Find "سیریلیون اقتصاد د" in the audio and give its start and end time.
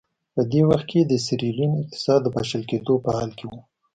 1.25-2.27